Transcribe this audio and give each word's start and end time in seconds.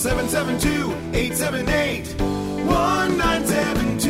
772 0.00 0.94
878 1.14 2.18
1972. 2.64 4.08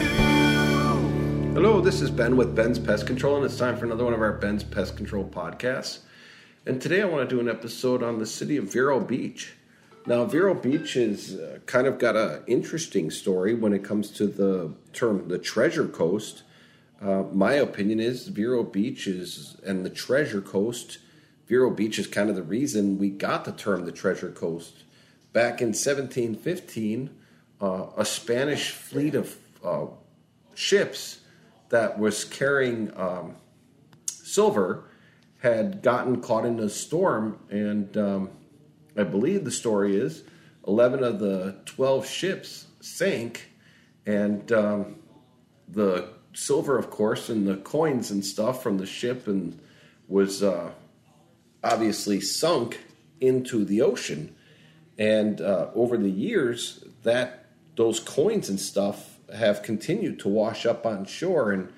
Hello, 1.53 1.81
this 1.81 2.01
is 2.01 2.13
Ben 2.13 2.37
with 2.37 2.55
Ben's 2.55 2.79
Pest 2.79 3.09
Control, 3.09 3.35
and 3.35 3.45
it's 3.45 3.59
time 3.59 3.77
for 3.77 3.87
another 3.87 4.05
one 4.05 4.15
of 4.15 4.21
our 4.21 4.35
Ben's 4.35 4.63
Pest 4.63 4.97
Control 4.97 5.25
podcasts. 5.25 5.99
And 6.65 6.81
today 6.81 7.03
I 7.03 7.07
want 7.07 7.29
to 7.29 7.35
do 7.35 7.41
an 7.41 7.49
episode 7.49 8.05
on 8.05 8.21
the 8.21 8.27
city 8.27 8.57
of 8.57 8.73
Vero 8.73 9.01
Beach. 9.01 9.55
Now, 10.07 10.25
Vero 10.27 10.55
Beach 10.55 10.95
has 10.95 11.35
uh, 11.35 11.59
kind 11.67 11.89
of 11.89 11.99
got 11.99 12.15
an 12.15 12.45
interesting 12.47 13.11
story 13.11 13.53
when 13.55 13.73
it 13.73 13.83
comes 13.83 14.13
to 14.13 14.29
the 14.29 14.73
term 14.93 15.27
the 15.27 15.39
Treasure 15.39 15.89
Coast. 15.89 16.45
Uh, 17.03 17.25
my 17.33 17.55
opinion 17.55 17.99
is 17.99 18.29
Vero 18.29 18.63
Beach 18.63 19.09
is, 19.09 19.57
and 19.67 19.85
the 19.85 19.91
Treasure 19.91 20.41
Coast, 20.41 20.99
Vero 21.49 21.69
Beach 21.69 21.99
is 21.99 22.07
kind 22.07 22.31
of 22.31 22.37
the 22.37 22.45
reason 22.45 22.97
we 22.97 23.11
got 23.11 23.45
the 23.45 23.51
term 23.51 23.87
the 23.87 23.91
Treasure 23.91 24.31
Coast. 24.31 24.85
Back 25.33 25.61
in 25.61 25.69
1715, 25.69 27.11
uh, 27.61 27.87
a 27.97 28.05
Spanish 28.05 28.71
fleet 28.71 29.15
of 29.15 29.37
uh, 29.65 29.87
ships 30.55 31.21
that 31.69 31.99
was 31.99 32.25
carrying 32.25 32.93
um, 32.97 33.37
silver 34.07 34.85
had 35.39 35.83
gotten 35.83 36.21
caught 36.21 36.45
in 36.45 36.59
a 36.59 36.69
storm, 36.69 37.39
and 37.51 37.97
um, 37.97 38.31
I 38.97 39.05
believe 39.05 39.45
the 39.45 39.51
story 39.51 39.97
is 39.97 40.25
11 40.67 41.03
of 41.03 41.19
the 41.19 41.57
12 41.65 42.07
ships 42.07 42.67
sank, 42.81 43.51
and 44.07 44.51
um, 44.53 44.97
the 45.69 46.09
silver, 46.33 46.79
of 46.79 46.91
course, 46.91 47.29
and 47.29 47.47
the 47.47 47.57
coins 47.57 48.11
and 48.11 48.25
stuff 48.25 48.63
from 48.63 48.79
the 48.79 48.87
ship 48.87 49.27
and 49.27 49.59
was 50.09 50.43
uh, 50.43 50.71
obviously 51.63 52.21
sunk 52.21 52.81
into 53.21 53.65
the 53.65 53.81
ocean. 53.81 54.35
And 55.01 55.41
uh, 55.41 55.71
over 55.75 55.97
the 55.97 56.11
years, 56.11 56.85
that 57.03 57.47
those 57.77 57.99
coins 57.99 58.51
and 58.51 58.61
stuff 58.61 59.19
have 59.35 59.63
continued 59.63 60.21
to 60.21 60.29
wash 60.29 60.67
up 60.67 60.85
on 60.85 61.07
shore. 61.07 61.51
And 61.51 61.73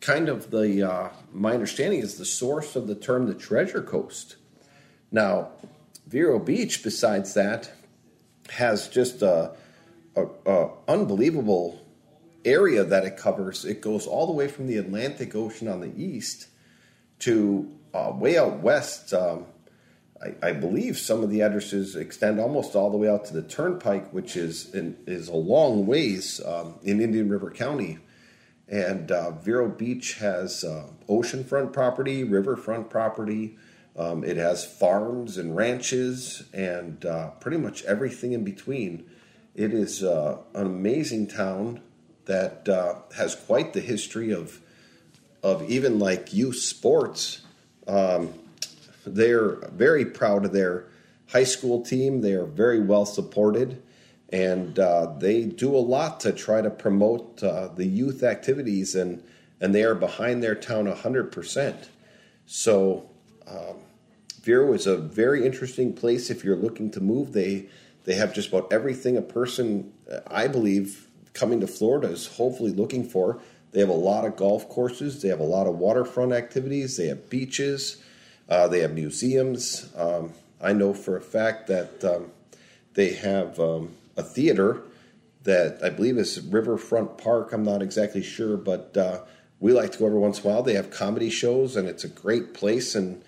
kind 0.00 0.28
of 0.28 0.52
the 0.52 0.88
uh, 0.88 1.08
my 1.32 1.52
understanding 1.52 2.00
is 2.00 2.16
the 2.16 2.24
source 2.24 2.76
of 2.76 2.86
the 2.86 2.94
term 2.94 3.26
the 3.26 3.34
treasure 3.34 3.82
coast. 3.82 4.36
Now 5.10 5.50
vero 6.06 6.38
beach 6.38 6.82
besides 6.82 7.34
that 7.34 7.72
has 8.50 8.88
just 8.88 9.22
a, 9.22 9.52
a, 10.16 10.26
a, 10.46 10.70
unbelievable 10.88 11.80
area 12.44 12.82
that 12.82 13.04
it 13.04 13.16
covers. 13.16 13.64
It 13.64 13.80
goes 13.80 14.06
all 14.06 14.26
the 14.26 14.32
way 14.32 14.48
from 14.48 14.66
the 14.66 14.76
atlantic 14.76 15.36
ocean 15.36 15.68
on 15.68 15.80
the 15.80 15.92
east 15.96 16.48
to 17.20 17.70
uh, 17.94 18.12
way 18.14 18.38
out 18.38 18.58
west 18.58 19.12
um, 19.12 19.46
I, 20.22 20.48
I, 20.48 20.52
believe 20.52 20.98
some 20.98 21.22
of 21.22 21.30
the 21.30 21.42
addresses 21.42 21.96
extend 21.96 22.40
almost 22.40 22.76
all 22.76 22.90
the 22.90 22.96
way 22.96 23.08
out 23.08 23.24
to 23.26 23.32
the 23.32 23.42
Turnpike, 23.42 24.12
which 24.12 24.36
is 24.36 24.74
in, 24.74 24.96
is 25.06 25.28
a 25.28 25.36
long 25.36 25.86
ways 25.86 26.40
um, 26.44 26.74
in 26.82 27.00
Indian 27.00 27.28
River 27.28 27.50
County. 27.50 27.98
And 28.68 29.10
uh, 29.10 29.32
Vero 29.32 29.68
Beach 29.68 30.14
has 30.14 30.62
uh, 30.62 30.86
oceanfront 31.08 31.72
property, 31.72 32.22
riverfront 32.22 32.90
property. 32.90 33.56
Um, 33.96 34.22
it 34.22 34.36
has 34.36 34.64
farms 34.64 35.38
and 35.38 35.56
ranches 35.56 36.44
and 36.52 37.04
uh, 37.04 37.30
pretty 37.40 37.56
much 37.56 37.82
everything 37.84 38.32
in 38.32 38.44
between. 38.44 39.10
It 39.54 39.74
is 39.74 40.04
uh, 40.04 40.38
an 40.54 40.66
amazing 40.66 41.26
town 41.26 41.80
that 42.26 42.68
uh, 42.68 42.96
has 43.16 43.34
quite 43.34 43.72
the 43.72 43.80
history 43.80 44.32
of 44.32 44.60
of 45.42 45.68
even 45.70 45.98
like 45.98 46.32
youth 46.32 46.56
sports. 46.56 47.40
Um, 47.88 48.34
they're 49.06 49.56
very 49.70 50.04
proud 50.04 50.44
of 50.44 50.52
their 50.52 50.86
high 51.28 51.44
school 51.44 51.82
team. 51.82 52.20
They 52.20 52.32
are 52.32 52.44
very 52.44 52.80
well 52.80 53.06
supported, 53.06 53.82
and 54.30 54.78
uh, 54.78 55.14
they 55.18 55.44
do 55.44 55.74
a 55.74 55.78
lot 55.78 56.20
to 56.20 56.32
try 56.32 56.60
to 56.60 56.70
promote 56.70 57.42
uh, 57.42 57.68
the 57.68 57.86
youth 57.86 58.22
activities, 58.22 58.94
and 58.94 59.22
and 59.60 59.74
they 59.74 59.84
are 59.84 59.94
behind 59.94 60.42
their 60.42 60.54
town 60.54 60.86
hundred 60.86 61.32
percent. 61.32 61.90
So, 62.46 63.08
um, 63.46 63.76
Vero 64.42 64.72
is 64.72 64.86
a 64.86 64.96
very 64.96 65.46
interesting 65.46 65.92
place 65.92 66.30
if 66.30 66.44
you're 66.44 66.56
looking 66.56 66.90
to 66.92 67.00
move. 67.00 67.32
They 67.32 67.66
they 68.04 68.14
have 68.14 68.34
just 68.34 68.48
about 68.48 68.72
everything 68.72 69.16
a 69.16 69.22
person, 69.22 69.92
I 70.26 70.48
believe, 70.48 71.08
coming 71.32 71.60
to 71.60 71.66
Florida 71.66 72.08
is 72.08 72.26
hopefully 72.26 72.72
looking 72.72 73.04
for. 73.04 73.40
They 73.72 73.80
have 73.80 73.88
a 73.88 73.92
lot 73.92 74.24
of 74.24 74.36
golf 74.36 74.68
courses. 74.68 75.22
They 75.22 75.28
have 75.28 75.40
a 75.40 75.44
lot 75.44 75.66
of 75.66 75.78
waterfront 75.78 76.32
activities. 76.32 76.96
They 76.96 77.06
have 77.06 77.30
beaches. 77.30 78.02
Uh, 78.50 78.66
they 78.66 78.80
have 78.80 78.92
museums. 78.92 79.88
Um, 79.96 80.34
I 80.60 80.72
know 80.72 80.92
for 80.92 81.16
a 81.16 81.22
fact 81.22 81.68
that 81.68 82.04
um, 82.04 82.32
they 82.94 83.14
have 83.14 83.58
um, 83.60 83.94
a 84.16 84.22
theater 84.22 84.82
that 85.44 85.78
I 85.82 85.88
believe 85.90 86.18
is 86.18 86.40
Riverfront 86.40 87.16
Park. 87.16 87.52
I'm 87.52 87.62
not 87.62 87.80
exactly 87.80 88.22
sure, 88.22 88.56
but 88.56 88.96
uh, 88.96 89.20
we 89.60 89.72
like 89.72 89.92
to 89.92 89.98
go 89.98 90.06
every 90.06 90.18
once 90.18 90.40
in 90.40 90.50
a 90.50 90.52
while. 90.52 90.62
They 90.62 90.74
have 90.74 90.90
comedy 90.90 91.30
shows, 91.30 91.76
and 91.76 91.88
it's 91.88 92.04
a 92.04 92.08
great 92.08 92.52
place, 92.52 92.94
and 92.94 93.22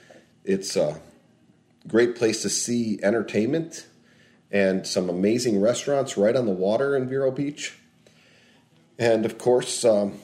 it's 0.45 0.77
a 0.77 1.01
great 1.87 2.17
place 2.17 2.43
to 2.43 2.51
see 2.51 2.99
entertainment 3.03 3.87
and 4.51 4.87
some 4.87 5.09
amazing 5.09 5.61
restaurants 5.61 6.17
right 6.17 6.37
on 6.37 6.47
the 6.47 6.53
water 6.53 6.97
in 6.97 7.09
Vero 7.09 7.31
Beach. 7.31 7.79
And 8.99 9.25
of 9.25 9.39
course, 9.39 9.85
um, 9.85 10.19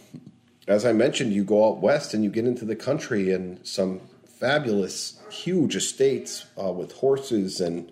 as 0.67 0.85
I 0.85 0.93
mentioned, 0.93 1.33
you 1.33 1.45
go 1.45 1.67
out 1.67 1.81
west 1.81 2.13
and 2.13 2.23
you 2.23 2.31
get 2.31 2.45
into 2.45 2.67
the 2.67 2.77
country 2.77 3.33
and 3.33 3.67
some 3.67 4.03
fabulous, 4.39 5.21
huge 5.31 5.75
estates 5.77 6.47
uh, 6.63 6.73
with 6.73 6.93
horses 6.93 7.61
and 7.61 7.91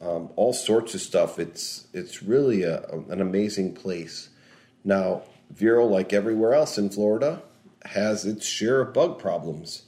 um, 0.00 0.30
all 0.36 0.52
sorts 0.52 0.94
of 0.94 1.00
stuff. 1.00 1.38
It's 1.38 1.86
it's 1.92 2.22
really 2.22 2.62
a, 2.62 2.82
an 3.08 3.20
amazing 3.20 3.74
place. 3.74 4.28
Now, 4.84 5.22
Vero, 5.50 5.86
like 5.86 6.12
everywhere 6.12 6.54
else 6.54 6.78
in 6.78 6.90
Florida, 6.90 7.42
has 7.84 8.24
its 8.24 8.46
share 8.46 8.80
of 8.80 8.92
bug 8.92 9.18
problems. 9.18 9.82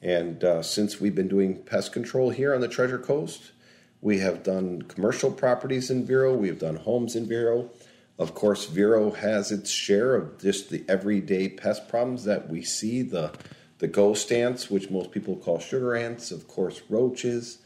And 0.00 0.42
uh, 0.42 0.62
since 0.62 1.00
we've 1.00 1.14
been 1.14 1.28
doing 1.28 1.62
pest 1.62 1.92
control 1.92 2.30
here 2.30 2.54
on 2.54 2.60
the 2.60 2.68
Treasure 2.68 2.98
Coast, 2.98 3.52
we 4.00 4.18
have 4.18 4.42
done 4.42 4.82
commercial 4.82 5.30
properties 5.30 5.90
in 5.90 6.04
Vero, 6.04 6.34
we 6.34 6.48
have 6.48 6.58
done 6.58 6.76
homes 6.76 7.14
in 7.14 7.28
Vero. 7.28 7.70
Of 8.18 8.34
course, 8.34 8.66
Vero 8.66 9.12
has 9.12 9.52
its 9.52 9.70
share 9.70 10.16
of 10.16 10.40
just 10.40 10.70
the 10.70 10.84
everyday 10.88 11.48
pest 11.48 11.88
problems 11.88 12.24
that 12.24 12.48
we 12.48 12.62
see 12.62 13.02
the 13.02 13.32
the 13.82 13.88
ghost 13.88 14.30
ants, 14.30 14.70
which 14.70 14.90
most 14.90 15.10
people 15.10 15.34
call 15.34 15.58
sugar 15.58 15.96
ants, 15.96 16.30
of 16.30 16.46
course, 16.46 16.82
roaches. 16.88 17.58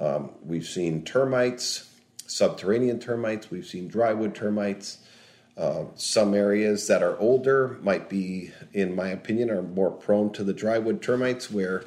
Um, 0.00 0.32
we've 0.42 0.66
seen 0.66 1.04
termites, 1.04 1.88
subterranean 2.26 2.98
termites, 2.98 3.52
we've 3.52 3.64
seen 3.64 3.88
drywood 3.88 4.34
termites. 4.34 4.98
Uh, 5.56 5.84
some 5.94 6.34
areas 6.34 6.88
that 6.88 7.04
are 7.04 7.16
older 7.20 7.78
might 7.82 8.08
be, 8.08 8.50
in 8.72 8.96
my 8.96 9.10
opinion, 9.10 9.48
are 9.48 9.62
more 9.62 9.92
prone 9.92 10.32
to 10.32 10.42
the 10.42 10.52
drywood 10.52 11.02
termites 11.02 11.52
where 11.52 11.84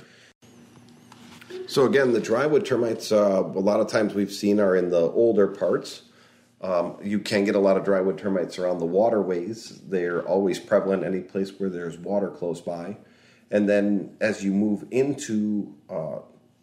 so 1.67 1.85
again, 1.85 2.13
the 2.13 2.21
drywood 2.21 2.65
termites, 2.65 3.11
uh, 3.11 3.43
a 3.43 3.59
lot 3.59 3.81
of 3.81 3.89
times 3.89 4.13
we've 4.13 4.31
seen 4.31 4.61
are 4.61 4.77
in 4.77 4.91
the 4.91 5.11
older 5.11 5.47
parts. 5.47 6.03
Um, 6.61 6.95
you 7.03 7.19
can 7.19 7.43
get 7.43 7.55
a 7.55 7.59
lot 7.59 7.75
of 7.75 7.83
drywood 7.83 8.17
termites 8.17 8.57
around 8.57 8.79
the 8.79 8.85
waterways. 8.85 9.81
They're 9.89 10.21
always 10.21 10.57
prevalent 10.57 11.03
any 11.03 11.19
place 11.19 11.59
where 11.59 11.69
there's 11.69 11.97
water 11.97 12.29
close 12.29 12.61
by. 12.61 12.95
And 13.51 13.69
then 13.69 14.15
as 14.19 14.43
you 14.43 14.51
move 14.51 14.85
into 14.91 15.75
uh, 15.89 16.19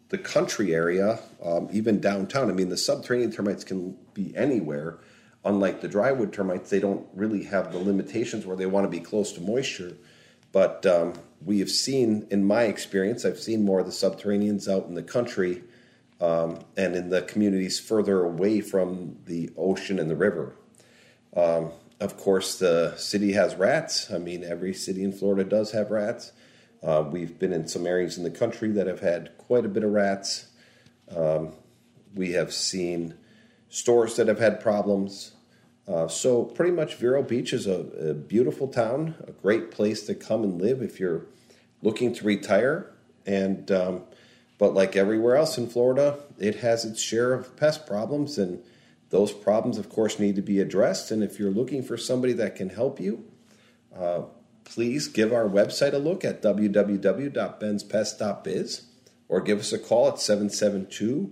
the 0.09 0.17
country 0.17 0.73
area, 0.75 1.19
um, 1.43 1.69
even 1.71 1.99
downtown, 1.99 2.49
I 2.49 2.53
mean, 2.53 2.69
the 2.69 2.77
subterranean 2.77 3.31
termites 3.31 3.63
can 3.63 3.97
be 4.13 4.35
anywhere. 4.35 4.99
Unlike 5.43 5.81
the 5.81 5.89
drywood 5.89 6.33
termites, 6.33 6.69
they 6.69 6.79
don't 6.79 7.07
really 7.13 7.43
have 7.43 7.71
the 7.71 7.79
limitations 7.79 8.45
where 8.45 8.57
they 8.57 8.65
want 8.65 8.85
to 8.85 8.89
be 8.89 8.99
close 8.99 9.31
to 9.33 9.41
moisture. 9.41 9.95
But 10.51 10.85
um, 10.85 11.13
we 11.43 11.59
have 11.59 11.69
seen, 11.69 12.27
in 12.29 12.45
my 12.45 12.63
experience, 12.63 13.25
I've 13.25 13.39
seen 13.39 13.63
more 13.63 13.79
of 13.79 13.85
the 13.85 13.91
subterraneans 13.91 14.67
out 14.67 14.87
in 14.87 14.95
the 14.95 15.03
country 15.03 15.63
um, 16.19 16.59
and 16.77 16.95
in 16.95 17.09
the 17.09 17.23
communities 17.23 17.79
further 17.79 18.23
away 18.23 18.61
from 18.61 19.17
the 19.25 19.49
ocean 19.57 19.97
and 19.97 20.09
the 20.09 20.15
river. 20.15 20.55
Um, 21.35 21.71
of 21.99 22.17
course, 22.17 22.59
the 22.59 22.95
city 22.97 23.33
has 23.33 23.55
rats. 23.55 24.11
I 24.11 24.17
mean, 24.17 24.43
every 24.43 24.73
city 24.73 25.03
in 25.03 25.13
Florida 25.13 25.43
does 25.43 25.71
have 25.71 25.89
rats. 25.89 26.31
Uh, 26.83 27.03
we've 27.09 27.37
been 27.37 27.53
in 27.53 27.67
some 27.67 27.85
areas 27.85 28.17
in 28.17 28.23
the 28.23 28.31
country 28.31 28.71
that 28.71 28.87
have 28.87 29.01
had 29.01 29.37
quite 29.37 29.65
a 29.65 29.69
bit 29.69 29.83
of 29.83 29.91
rats. 29.91 30.47
Um, 31.15 31.53
we 32.15 32.31
have 32.31 32.53
seen 32.53 33.15
stores 33.69 34.15
that 34.15 34.27
have 34.27 34.39
had 34.39 34.59
problems. 34.59 35.33
Uh, 35.87 36.07
so, 36.07 36.43
pretty 36.43 36.71
much, 36.71 36.95
Vero 36.95 37.21
Beach 37.21 37.53
is 37.53 37.67
a, 37.67 38.09
a, 38.09 38.13
beautiful 38.13 38.67
town, 38.67 39.15
a 39.27 39.31
great 39.31 39.71
place 39.71 40.05
to 40.05 40.15
come 40.15 40.43
and 40.43 40.61
live 40.61 40.81
if 40.81 40.99
you're 40.99 41.25
looking 41.81 42.13
to 42.13 42.25
retire. 42.25 42.91
And 43.25 43.69
um, 43.71 44.03
but 44.57 44.73
like 44.75 44.95
everywhere 44.95 45.35
else 45.35 45.57
in 45.57 45.67
Florida, 45.67 46.19
it 46.37 46.57
has 46.57 46.85
its 46.85 47.01
share 47.01 47.33
of 47.33 47.55
pest 47.57 47.87
problems, 47.87 48.37
and 48.37 48.63
those 49.09 49.31
problems, 49.31 49.79
of 49.79 49.89
course, 49.89 50.19
need 50.19 50.35
to 50.35 50.43
be 50.43 50.59
addressed. 50.59 51.09
And 51.09 51.23
if 51.23 51.39
you're 51.39 51.49
looking 51.49 51.81
for 51.81 51.97
somebody 51.97 52.33
that 52.33 52.55
can 52.55 52.69
help 52.69 52.99
you, 52.99 53.25
uh, 53.95 54.21
please 54.63 55.07
give 55.07 55.33
our 55.33 55.47
website 55.47 55.93
a 55.93 55.97
look 55.97 56.23
at 56.23 56.41
www.benspest.biz 56.41 58.81
or 59.27 59.41
give 59.41 59.59
us 59.59 59.73
a 59.73 59.79
call 59.79 60.09
at 60.09 60.19
772 60.19 61.31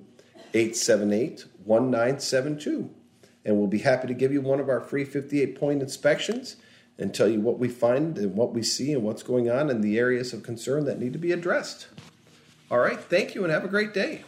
878 0.54 1.46
1972. 1.64 2.90
and 3.46 3.58
we'll 3.58 3.68
be 3.68 3.80
happy 3.80 4.08
to 4.08 4.14
give 4.14 4.32
you 4.32 4.42
one 4.42 4.60
of 4.60 4.70
our 4.70 4.82
free 4.82 5.06
58 5.06 5.60
point 5.60 5.82
inspections 5.82 6.58
and 6.98 7.14
tell 7.14 7.30
you 7.30 7.40
what 7.40 7.58
we 7.58 7.70
find 7.70 8.18
and 8.18 8.36
what 8.36 8.54
we 8.54 8.62
see 8.62 8.94
and 8.94 9.04
what's 9.04 9.24
going 9.24 9.50
on 9.50 9.70
in 9.70 9.82
the 9.82 9.98
areas 9.98 10.34
of 10.34 10.44
concern 10.44 10.86
that 10.86 11.00
need 11.00 11.14
to 11.14 11.20
be 11.20 11.32
addressed. 11.32 11.88
All 12.70 12.80
right, 12.80 13.00
thank 13.00 13.36
you 13.36 13.44
and 13.44 13.52
have 13.52 13.64
a 13.64 13.70
great 13.70 13.94
day. 13.94 14.24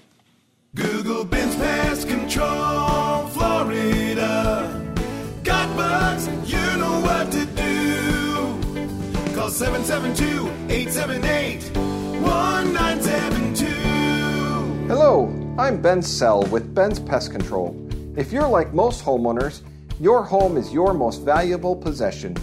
Google 0.74 1.26
Ben's 1.26 1.56
Pest 1.56 2.08
Control, 2.08 3.28
Florida. 3.28 4.41
772 9.52 10.48
878 10.74 11.76
1972. 12.24 13.66
Hello, 14.88 15.28
I'm 15.60 15.82
Ben 15.82 16.02
Sell 16.02 16.44
with 16.44 16.74
Ben's 16.74 17.02
Pest 17.02 17.32
Control. 17.32 17.76
If 18.16 18.32
you're 18.32 18.48
like 18.48 18.74
most 18.74 19.04
homeowners, 19.04 19.60
your 20.00 20.24
home 20.24 20.56
is 20.56 20.72
your 20.72 20.94
most 20.94 21.24
valuable 21.24 21.76
possession. 21.76 22.38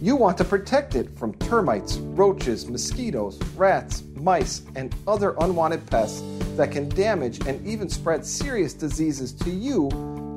You 0.00 0.16
want 0.16 0.38
to 0.38 0.44
protect 0.44 0.94
it 0.94 1.14
from 1.18 1.34
termites, 1.34 1.98
roaches, 1.98 2.66
mosquitoes, 2.70 3.38
rats, 3.54 4.02
mice, 4.14 4.62
and 4.74 4.94
other 5.06 5.34
unwanted 5.40 5.84
pests 5.86 6.22
that 6.56 6.72
can 6.72 6.88
damage 6.88 7.46
and 7.46 7.64
even 7.66 7.90
spread 7.90 8.24
serious 8.24 8.72
diseases 8.72 9.34
to 9.34 9.50
you, 9.50 9.90